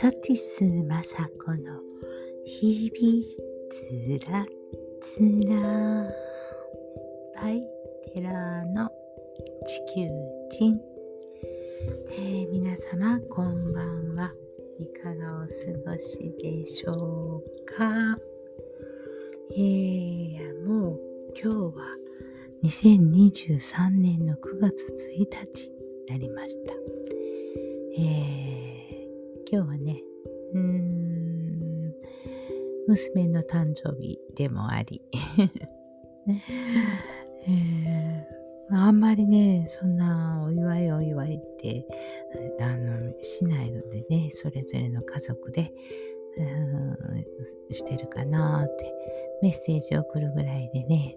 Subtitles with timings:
[0.00, 1.80] ソティスマサコの
[2.46, 3.24] 日々
[3.68, 4.46] つら
[5.00, 5.18] つ
[5.48, 6.08] ら
[7.42, 7.60] バイ
[8.14, 8.88] テラーの
[9.66, 10.08] 地球
[10.52, 10.80] 人、
[12.12, 14.32] えー、皆様こんばんは
[14.78, 18.16] いかがお過ごしでしょうか
[19.50, 21.00] えー、もう
[21.34, 21.96] 今日は
[22.62, 25.76] 2023年の9月1日に
[26.08, 26.74] なりました。
[27.98, 28.57] えー、
[29.50, 30.02] 今日はね、
[30.52, 31.94] うーん、
[32.86, 35.00] 娘の誕生日でもあり、
[37.46, 41.86] えー、あんまりね、そんなお祝いお祝いって、
[42.60, 45.72] あの、しないのでね、それぞれの家族で、
[47.70, 48.92] してるかなって
[49.42, 51.16] メッセージを送るぐらいでね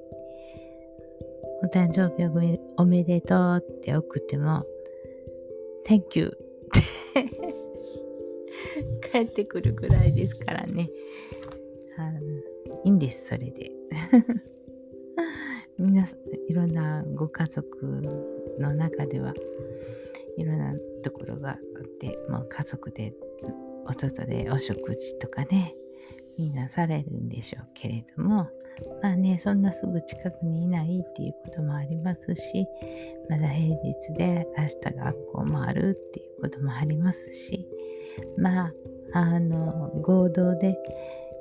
[1.63, 4.65] お誕生日おめでとうって送っても
[5.85, 6.37] Thank you
[9.11, 10.89] 帰ってくるぐらいですからね。
[11.97, 12.21] あのい
[12.85, 13.71] いんですそれで。
[15.77, 18.01] 皆さんいろんなご家族
[18.59, 19.33] の中では
[20.37, 23.13] いろんなところがあってもう家族で
[23.87, 25.75] お外でお食事とかね
[26.37, 28.47] みんなされるんでしょうけれども
[29.01, 32.65] まあねそんなすぐ近くにいないっていうこともありますし
[33.29, 37.67] まだ平日で明日学校もあるっていうこともありますし
[38.37, 38.73] まあ
[39.13, 40.77] あの合同で、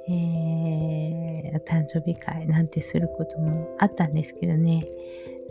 [0.08, 4.84] えー、誕生日会なんてすることもあったんですけどね、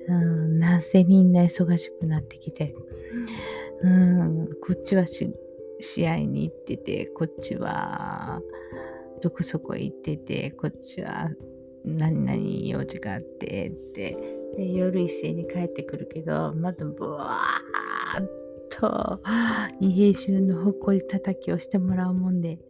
[0.08, 2.76] うん、なんせみんな忙しくなってきて、
[3.82, 8.42] うん、こっちは試合に行っててこっちは
[9.22, 11.30] どこそこ行っててこっちは
[11.86, 14.40] 何々用事があってって。
[14.58, 17.40] で夜一斉に帰ってくるけどまたブワ
[18.80, 19.22] と
[19.82, 22.60] 家中のほっこり叩きをしてもらうもんで。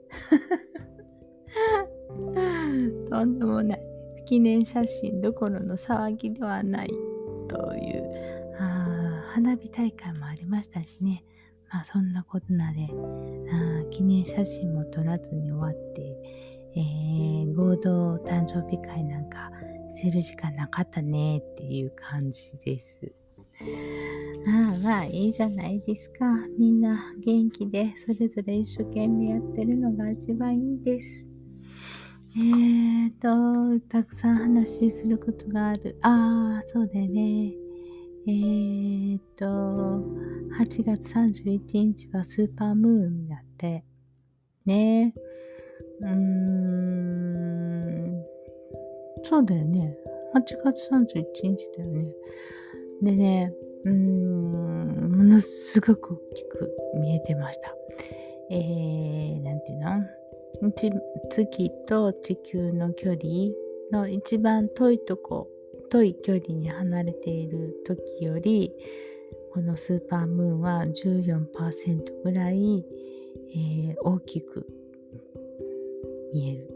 [3.10, 3.80] とんでもない。
[4.26, 6.90] 記念写真どころの騒ぎではない
[7.48, 8.04] という。
[8.60, 11.24] あ花火大会もありましたしね。
[11.72, 12.90] まあそんなことなで。
[13.52, 16.18] あ記念写真も撮らずに終わって、
[16.76, 19.52] えー、合同誕生日会なんか
[19.88, 23.12] せる時間なかったねっていう感じです。
[24.48, 26.26] ああまあいいじゃないですか。
[26.58, 31.28] みんな元気でそれぞれ一生懸命やってるのが一番いいです。
[32.36, 35.98] えーと、たくさん話することがある。
[36.02, 37.54] ああ、そうだよね。
[38.28, 43.84] えー、っと、8月31日はスーパームーンだって。
[44.66, 45.16] ね
[46.02, 48.24] うーん、
[49.24, 49.98] そうだよね。
[50.36, 52.14] 8月31日だよね。
[53.02, 53.54] でね、
[53.86, 57.74] うん、ものすごく大きく見えてました。
[58.52, 60.20] えー、なんていうの？
[61.30, 63.22] 月と地球の距離
[63.92, 65.48] の一番遠いとこ
[65.90, 68.72] 遠い距離に離れている時より
[69.54, 72.86] このスーパームーンは14%ぐらい、
[73.56, 74.68] えー、大きく
[76.34, 76.68] 見える。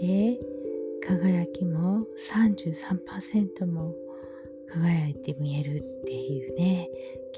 [0.00, 0.38] で
[1.06, 3.94] 輝きも33%も
[4.72, 6.88] 輝いて見えるっていうね。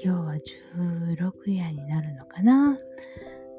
[0.01, 2.77] 今日は16夜になるのかな。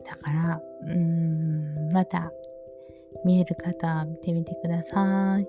[0.04, 2.32] だからうーんまた
[3.24, 5.46] 見える方は見てみてください。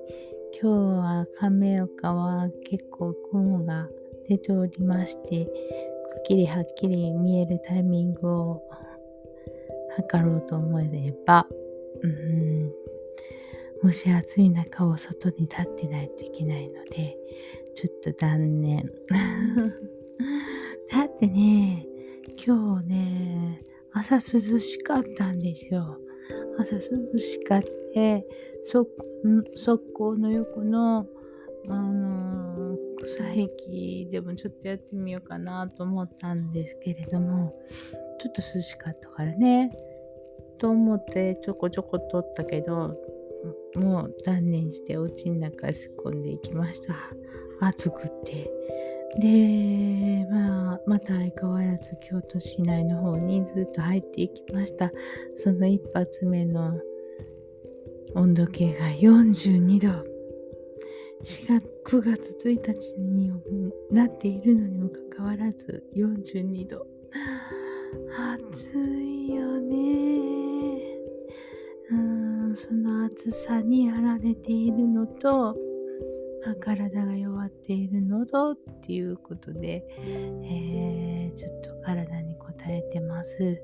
[0.62, 0.68] 今日
[1.00, 3.90] は亀岡は結構雲が
[4.30, 5.52] 出ておりましてくっ
[6.28, 8.64] きりはっきり見えるタイミングを
[9.98, 11.48] 測ろうと思えれば
[12.04, 12.72] うん
[13.84, 17.18] 蒸し暑い中を外に立ってないといけないので
[17.74, 18.92] ちょっと断念。
[20.92, 21.88] だってね
[22.46, 23.62] 今日ね
[23.94, 24.20] 朝涼
[24.60, 26.00] しかったんですよ。
[26.58, 26.82] 朝涼
[27.18, 27.62] しかっ
[27.94, 28.26] て
[28.64, 28.86] 側
[29.94, 31.08] 溝の横の、
[31.68, 37.54] あの、草壁でもちょっとやってみようかなと思ったんですけれども
[38.20, 39.72] ちょっと涼しかったからね。
[40.58, 42.96] と思ってちょこちょこ撮ったけど
[43.76, 46.96] もう断念してお家の中へ突っ込んでいきました。
[47.68, 48.50] 暑くて。
[49.20, 54.92] で、まあ、また相変わらず京都市内の方にずっと入っていきました。
[55.36, 56.80] その一発目の
[58.16, 60.14] 温度計が42度。
[61.24, 63.32] 4月9月1日に
[63.92, 66.86] なっているのにもかかわらず42度。
[68.42, 69.78] 暑いよね。
[71.92, 75.56] うんその暑さにやられているのと、
[76.60, 79.86] 体が弱っている喉っていうことで、
[80.44, 83.62] えー、ちょっと体に応えてます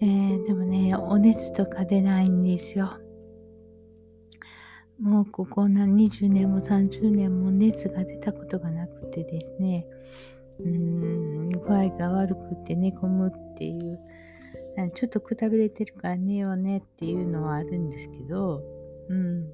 [0.00, 2.98] えー、でもね、お熱とか出ないんですよ。
[5.00, 9.86] もうここな20年も30年も熱が出たことがなくてですね、
[10.60, 13.98] うん、具合が悪くて寝込むっていう、
[14.94, 18.62] ちょっとくたびれてるから寝ようねっていうのはあるんですけど、
[19.08, 19.48] うん、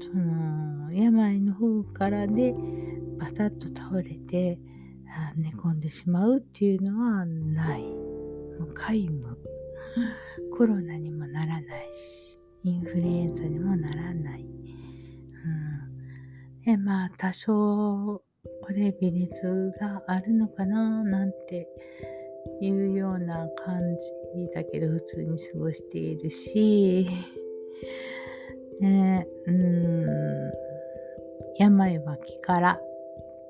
[0.00, 2.54] その病の方からで
[3.18, 4.58] バタッと倒れて
[5.36, 7.82] 寝込んでしまうっていうのはない。
[7.82, 9.36] もう皆無。
[10.56, 14.42] コロナにもならないし、インフルエンザにもならない。
[14.42, 14.50] うん、
[16.62, 18.22] で、まあ、多少、
[18.62, 21.68] これ微熱があるのかななんて
[22.60, 24.10] いうような感じ
[24.54, 27.08] だけど、普通に過ごしているし、
[28.80, 30.04] ね、うん、
[31.58, 32.80] 病は気から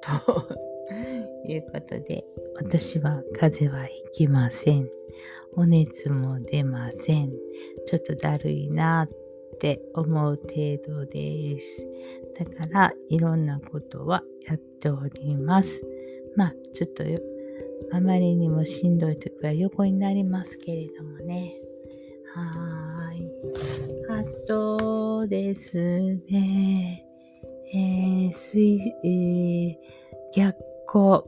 [0.00, 0.58] と
[1.46, 2.24] いうことで、
[2.56, 4.88] 私は風邪はひきません。
[5.56, 7.32] お熱も出ません。
[7.86, 11.86] ちょっとだるいなって思う程度です。
[12.38, 15.82] だから、いろんなことはやっております。
[16.36, 17.04] まあ、ちょっと
[17.92, 21.54] あまりにもしんどい時は横になりますけれどもね。
[22.34, 23.30] はーい。
[24.08, 25.76] あとです
[26.28, 27.03] ね、
[27.76, 29.76] えー、水、えー、
[30.32, 30.56] 逆
[30.86, 31.24] 光。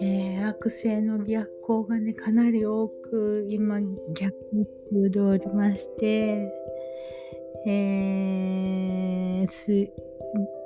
[0.00, 3.80] えー、悪性の逆光がね、かなり多く今
[4.14, 4.34] 逆
[4.90, 6.50] 中でおりまして、
[7.66, 9.92] えー、す、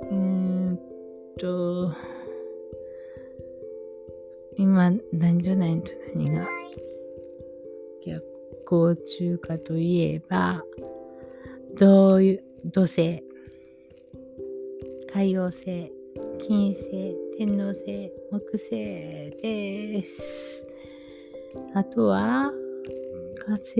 [0.09, 0.79] うん
[1.37, 1.91] と、
[4.55, 6.47] 今、何じゃないと何が
[8.05, 8.23] 逆
[8.65, 10.63] 光中かといえば、
[11.77, 13.24] どういう土星、
[15.15, 15.63] 海洋星、
[16.39, 18.69] 金星、天王星、木星
[19.41, 20.67] です。
[21.73, 22.51] あとは、
[23.47, 23.79] 火星、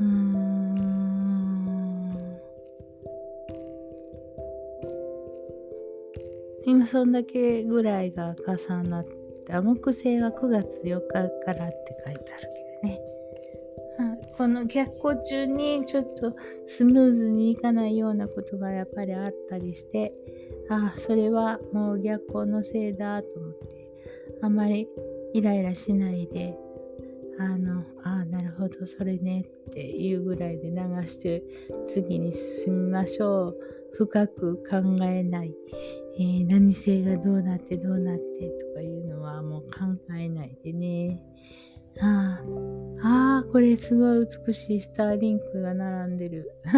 [0.00, 0.74] うん。
[6.66, 12.48] 今そんだけぐらいが重なって、木星は9月4日からって書いてある
[12.82, 13.19] けどね。
[14.40, 16.34] この逆行中にちょっと
[16.64, 20.14] スムーズにいかないようなことがやっぱりあったりして、
[20.70, 23.90] ああ、それはもう逆行のせいだと思って、
[24.40, 24.88] あまり
[25.34, 26.56] イライラしないで、
[27.38, 30.76] あの、あ、なるほど、それねっていうぐらいで流
[31.06, 31.42] して
[31.86, 33.56] 次に進みましょう。
[33.98, 35.54] 深く考えない。
[36.18, 41.20] えー、何性がどうなってどうなってとかいうのはもう考えないでね。
[42.00, 46.50] ああ、あこれすごい美しいスターリンクが並んでる。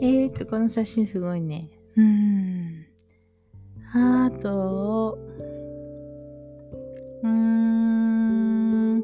[0.00, 1.70] えーと、この写真すごいね。
[1.96, 2.86] うん。
[3.94, 5.18] あと、
[7.22, 9.02] うーん、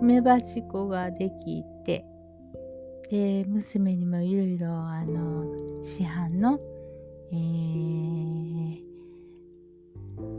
[0.00, 2.04] メバチコができて、
[3.10, 5.44] で、娘にもいろいろ、あの、
[5.82, 6.58] 市販の、
[7.32, 8.82] えー、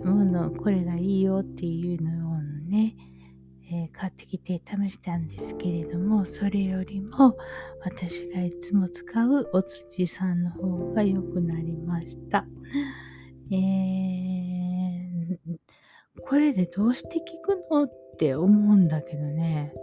[0.06, 2.38] もの、これがいいよっていうのを
[2.68, 2.96] ね、
[3.72, 7.38] えー、買ってきて試したんですけれどもそれよりも
[7.84, 12.46] 私がいつも使うお土さんの方が良くなりました。
[13.52, 15.38] えー、
[16.26, 19.74] これでどうして効くのって思うんだけどね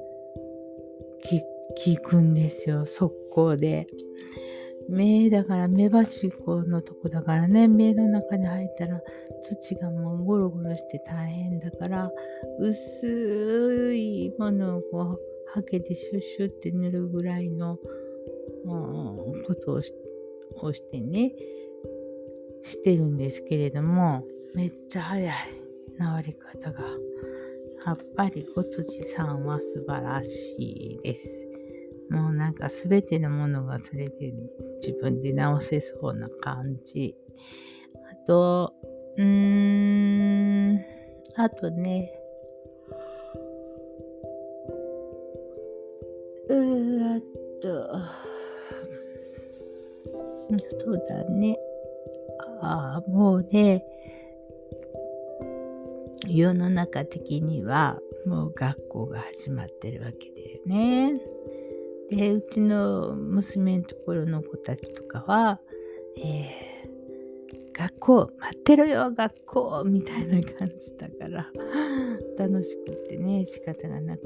[1.85, 3.87] 効くんですよ速攻で。
[4.91, 7.69] 目だから目鉢このとこだからね。
[7.69, 9.01] 目の中に入ったら
[9.43, 12.11] 土がもうゴロゴロして大変だから
[12.59, 15.21] 薄いものをこう
[15.55, 17.79] ハケでシュッシュって塗るぐらいの、
[19.47, 19.95] ことをし
[20.57, 21.33] をしてね
[22.63, 25.35] してるんですけれどもめっちゃ早い。
[25.99, 26.85] 治り方が。
[27.87, 31.50] やっぱりお土さんは素晴らしいです。
[32.11, 34.33] もうなんか全てのものがそれで
[34.85, 37.15] 自分で直せそうな感じ。
[38.13, 38.75] あと、
[39.17, 40.85] うーん、
[41.37, 42.13] あとね、
[46.49, 47.23] うーっ
[47.63, 47.91] と、
[50.81, 51.57] そうだね。
[52.61, 53.85] ああ、もうね、
[56.27, 61.21] 世の中的にはもう学校が始まってるわけだよね。
[62.11, 65.61] でうちの娘のところの子たちとかは、
[66.17, 71.51] えー、学校待ってろよ学校みたいな感じだから
[72.37, 74.23] 楽しくってね仕方がなく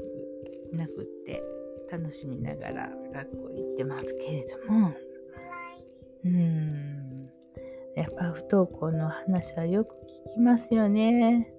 [0.73, 1.43] なくって
[1.91, 4.93] 楽しみながら学校行ってますけれども
[6.25, 7.29] うん
[7.95, 9.95] やっあ不登校の話はよく
[10.31, 11.49] 聞きますよね。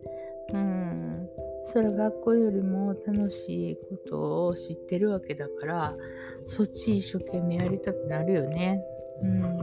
[0.52, 1.25] うん。
[1.66, 5.96] それは学校よりも楽しいことを知ってるわけだから、
[6.44, 8.80] そっち一生懸命やりたくなるよね。
[9.22, 9.58] うん。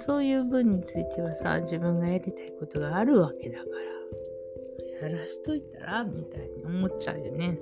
[0.00, 3.64] そういう分についてはさ、自分がやりたいことがあるわけだか
[5.02, 7.58] ら、やらしといたらみたいに思っちゃうよね。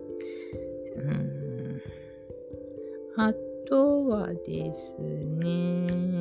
[0.97, 1.83] うん。
[3.17, 3.33] あ
[3.69, 6.20] とはですね、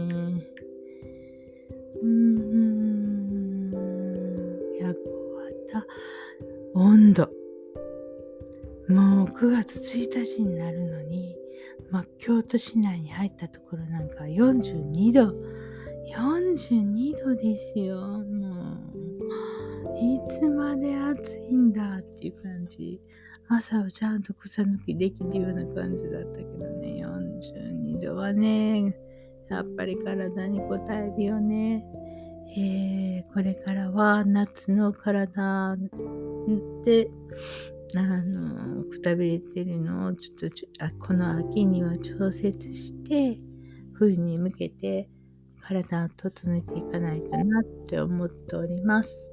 [6.79, 7.29] 温度。
[8.87, 11.35] もう9月1日になるのに、
[11.91, 15.35] まあ、京都市内に入ったところなんか42度。
[16.15, 17.97] 42度ですよ。
[17.99, 18.77] も
[19.83, 23.01] う、いつまで暑いんだっていう感じ。
[23.49, 28.95] 朝はちゃんと草抜きできるような感じだったけどね、42度はね、
[29.49, 31.85] やっぱり体に応えるよね。
[32.57, 35.77] えー、これからは夏の体
[36.83, 37.09] で、
[37.95, 43.39] あの、くたびれてるのをちょっとあこの秋には調節して、
[43.93, 45.09] 冬に向けて
[45.61, 49.31] 体を整えていかないとなって思っております。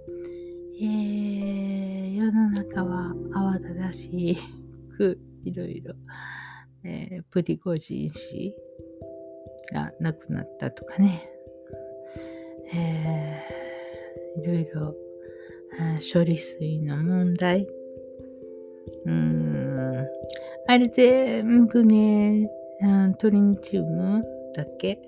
[0.79, 4.37] えー、世の中は慌ただし
[4.99, 5.95] くいろいろ、
[6.85, 8.55] えー、プリゴジン氏
[9.73, 11.31] が亡くなったとかね、
[12.75, 14.97] えー、いろいろ、
[16.13, 17.67] 処理水の問題、
[19.05, 20.07] うん、
[20.67, 22.51] あれ全部ね、
[23.19, 24.99] トリニチウムだっけ？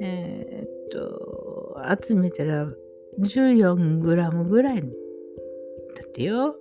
[0.00, 2.66] えー、っと、集めたら
[3.20, 6.56] 14g ぐらいだってよ。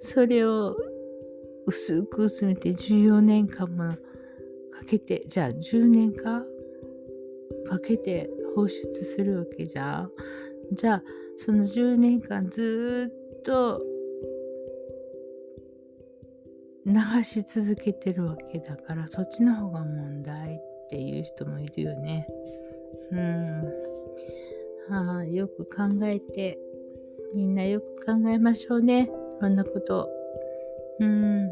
[0.00, 0.76] それを
[1.66, 3.88] 薄く薄めて14年間も
[4.70, 6.44] かけて、じゃあ10年間
[7.66, 10.10] かけて放出するわけじゃん。
[10.72, 11.02] じゃあ
[11.36, 13.82] その10年間ずっと
[16.86, 22.26] 流し続けてるわけだからそっちの方が問題っていう人もいるよね。
[23.12, 23.90] うん。
[24.90, 26.58] ああ、よく考えて、
[27.34, 29.08] みんなよく考えましょうね。
[29.40, 30.08] そんなこと。
[30.98, 31.50] うん。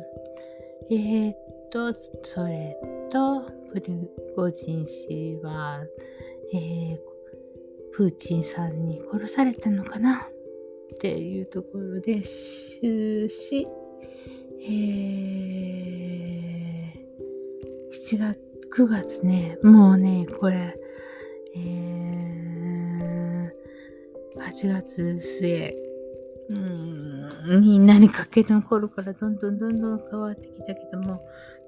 [0.90, 1.36] えー、っ
[1.70, 2.76] と、それ
[3.10, 5.84] と、プリゴジン氏は、
[6.52, 6.98] えー、
[7.92, 10.28] プーチンさんに殺されたのかな？
[10.94, 13.68] っていうところで終始、
[14.62, 18.38] えー、7月、
[18.74, 20.76] 9月ね、もうね、これ、
[21.54, 23.50] えー、
[24.36, 25.74] 8月末、
[26.48, 31.22] うん、に何かけの頃からどんどんどんどん変わってきたけども、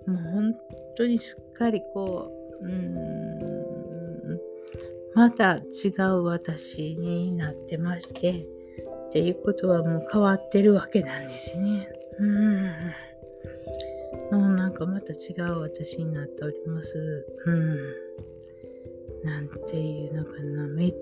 [0.07, 0.57] もう本
[0.97, 2.33] 当にすっかりこ
[2.63, 3.70] う、うん、
[5.15, 8.47] また違う私になってまして、
[9.09, 11.89] っていうことはもう変わってるわけなんですね。
[12.19, 12.65] うん。
[14.31, 17.27] もうなんかまた違う私になっております。
[17.47, 17.77] うん。
[19.25, 20.69] なんていうのかな。
[20.69, 20.95] めっ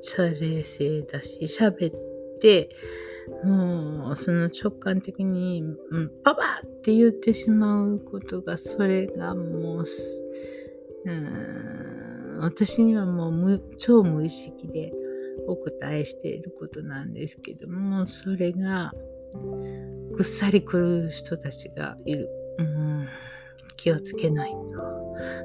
[0.00, 2.68] ちゃ冷静だし、喋って、
[3.44, 9.84] もうその直感的に、うん、パパって言ってしまうことが、それがもう、
[11.04, 14.92] うん、私にはもう無超無意識で
[15.46, 18.92] お答えしていることなんですけども、それが
[20.12, 22.28] ぐっさり来る人たちがいる。
[22.58, 23.08] うん、
[23.76, 24.58] 気をつけないと。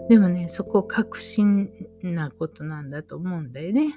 [0.09, 1.69] でもね、そこ確信
[2.01, 3.93] なことなんだと思うんだよね。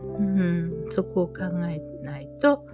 [0.00, 2.66] うん、そこを考えないと、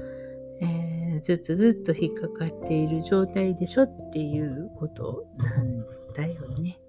[0.61, 6.81] えー、ずっとずっと引っかかっている状態でしょっていうことなんだよね。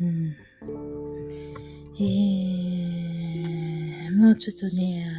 [0.00, 0.34] うん。
[1.96, 5.10] えー、もうちょっとね、あ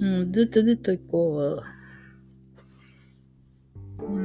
[0.00, 1.62] の、うん、ずっとずっとこ
[4.00, 4.16] う、うん、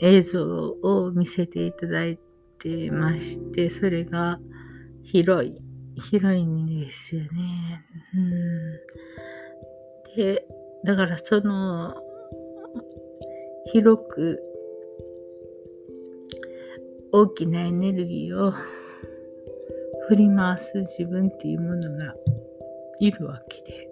[0.00, 0.42] 映像
[0.82, 2.18] を見せていただい
[2.58, 4.40] てまして、それが
[5.02, 5.60] 広い、
[5.96, 7.84] 広いんですよね。
[8.14, 8.18] う
[10.16, 10.46] ん、で、
[10.84, 11.94] だからその、
[13.66, 14.47] 広く
[17.12, 18.52] 大きなエネルギーを
[20.08, 22.14] 振り回す自分っていうものが
[23.00, 23.88] いるわけで、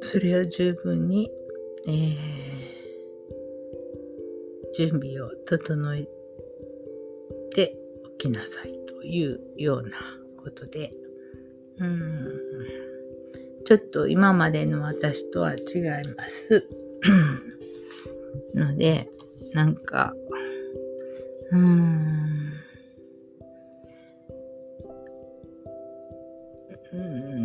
[0.00, 1.30] それを十分に、
[1.86, 2.16] えー、
[4.74, 6.08] 準備を整え
[7.54, 9.98] ておきなさいというような
[10.42, 10.92] ことで、
[11.78, 12.28] うん、
[13.64, 16.66] ちょっと今までの私とは違います。
[18.54, 19.08] ので、
[19.52, 20.14] なんか、
[21.52, 22.38] うーん。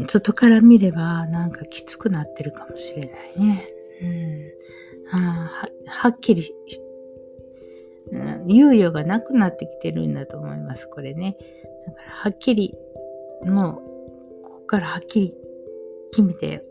[0.07, 3.63] 外から見ればなんかきつくなってるかもしれないね。
[4.01, 6.43] うん、あはっきり、
[8.11, 11.37] うん、猶予がなくなってきてるんだと思います、これね。
[11.87, 12.77] だからはっきり、
[13.43, 13.81] も
[14.41, 15.33] う、ここからはっきり
[16.11, 16.63] 決めて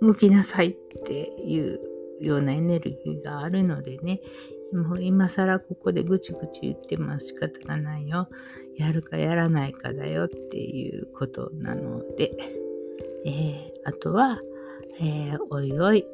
[0.00, 1.80] 動きなさいっていう
[2.20, 4.20] ようなエネルギーがあるのでね、
[4.74, 8.28] もう今更ここでぐちぐち言っても仕方がないよ。
[8.76, 12.32] やるかやらないかだよっていうことなので、
[13.24, 14.40] えー、あとは、
[15.00, 16.04] えー、おいおい、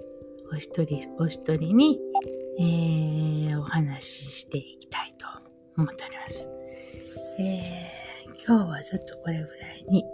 [0.52, 1.98] お一人お一人に、
[2.58, 5.26] えー、お話ししていきたいと
[5.78, 6.50] 思っております。
[7.38, 7.90] え、
[8.46, 10.04] 今日はちょっとこれぐらいに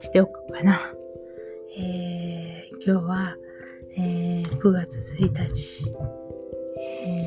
[0.00, 0.80] しておくかな。
[1.76, 3.36] え、今日は、
[3.96, 5.94] え、9月1日、
[7.06, 7.23] え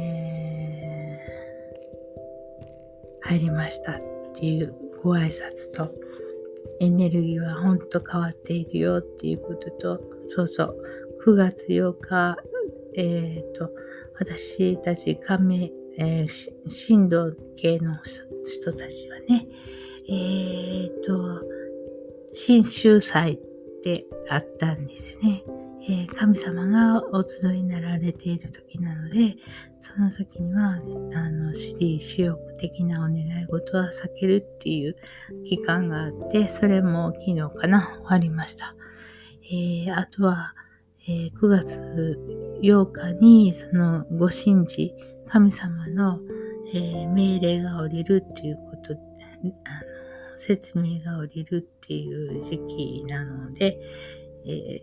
[3.28, 4.02] 入りましたっ
[4.34, 5.94] ていうご挨拶と、
[6.80, 10.76] エネルギーは本当変わっているよっていうことと、そうそう、
[11.26, 12.38] 9月8日、
[12.96, 13.70] え、ー、と、
[14.20, 17.96] 私たち加盟、えー、振動系の
[18.46, 19.48] 人たちはね、
[20.08, 21.44] えっ、ー、と、
[22.32, 23.40] 新州祭っ
[23.84, 25.44] てあったんですね。
[25.90, 29.38] えー、神様がお集いになられている時なので、
[29.80, 30.82] その時には、
[31.14, 34.98] あの、私利私欲的なお願い事は避けるっていう
[35.46, 38.76] 期間があって、それも昨日かな、終わりました。
[39.50, 40.56] えー、あとは、
[41.08, 42.20] えー、9月
[42.62, 44.94] 8日に、そのご神事、
[45.30, 46.20] 神様の、
[46.74, 48.98] え、命令が降りるっていうこと、あ
[49.46, 49.54] の、
[50.36, 53.80] 説明が降りるっていう時期なので、
[54.48, 54.82] え、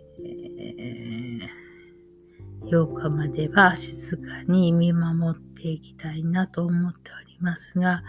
[2.66, 8.02] 8日までは静かに見守っていきたいなと思っておりますが、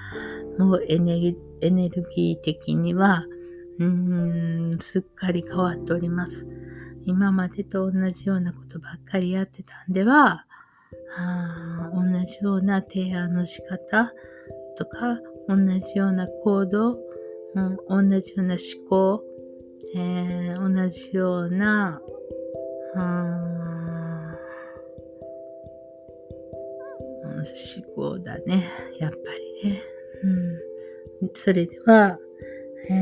[0.57, 3.25] もうエネルギー的には、
[3.79, 6.47] うーん、すっかり変わっております。
[7.05, 10.45] 今までと同じようなことばっかりやってたんでは、
[11.17, 14.11] あ同じような提案の仕方
[14.77, 16.97] とか、同じような行動、
[17.87, 19.23] 同じような思考、
[19.97, 22.01] えー、同じような、
[27.45, 28.69] 思考だね。
[28.99, 29.17] やっぱ
[29.63, 29.81] りね。
[31.21, 31.31] うん。
[31.33, 32.17] それでは、
[32.89, 32.93] え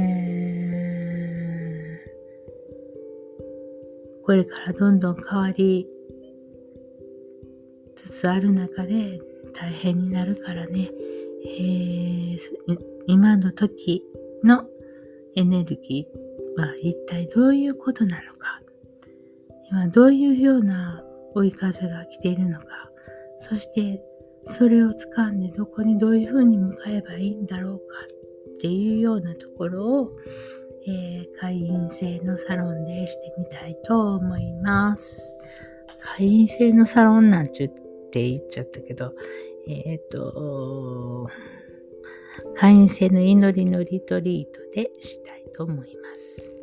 [3.39, 3.43] ー、
[4.23, 5.88] これからどんどん変わり
[7.95, 9.19] つつある中で
[9.53, 10.89] 大変になるからね、
[11.45, 12.38] えー、
[13.08, 14.03] 今の時
[14.43, 14.67] の
[15.36, 18.62] エネルギーは一体どういうことなのか、
[19.70, 21.04] 今どういうような
[21.36, 22.66] 追い風が来ているのか、
[23.38, 24.04] そして
[24.46, 27.82] それを掴んでどこにどういうふうに向かえばいいんだろうか。
[28.54, 30.12] っていうようなところを、
[30.88, 35.36] えー、会員制のサロンでしてみたいと思います。
[36.00, 37.70] 会員制のサロンなんちゅっ
[38.10, 39.13] て言っちゃったけど、
[39.68, 41.28] えっ、ー、と、
[42.56, 46.54] 会員制の祈りのリトリートでしたいと思います。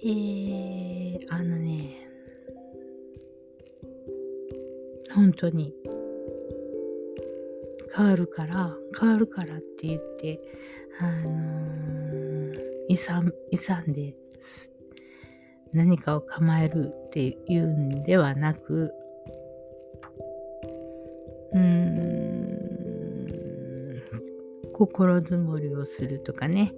[0.00, 2.08] えー、あのね、
[5.14, 5.74] 本当に
[7.96, 10.40] 変わるから、変わるからって言って、
[11.00, 12.54] あのー、
[12.88, 14.14] 勇勇んで
[15.72, 18.92] 何かを構えるっていうんではなく、
[21.52, 22.48] うん、
[24.72, 26.72] 心づもりをするとかね、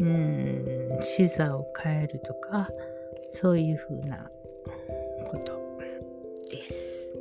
[0.00, 2.68] うん、視座を変えるとか、
[3.30, 4.30] そういうふうな
[5.24, 5.60] こと
[6.50, 7.14] です。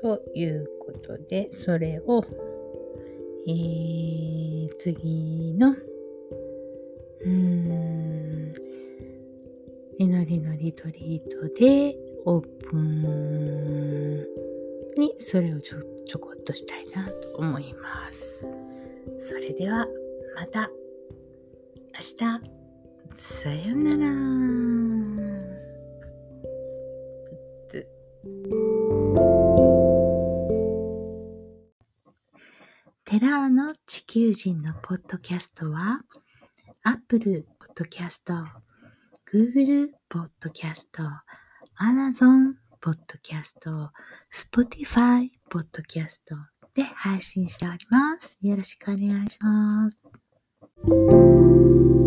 [0.00, 2.24] ということで、それを、
[3.46, 5.74] えー、次の、
[7.24, 8.52] うん、
[9.98, 14.26] 祈りのリトリートでオープン
[14.96, 18.46] にそれをちょちょこっとしたいなと思います。
[19.18, 19.86] それでは
[20.36, 20.70] また。
[21.98, 22.14] 明日
[23.10, 24.06] さよなら
[33.04, 36.02] テラーの地球人のポッドキャストは
[36.84, 38.32] Apple Podcast、
[39.32, 40.84] Google Podcast、
[41.80, 43.90] Amazon Podcast、
[44.32, 46.20] Spotify Podcast
[46.74, 48.38] で配信しております。
[48.40, 50.17] よろしくお願いします。
[50.86, 51.97] 嗯。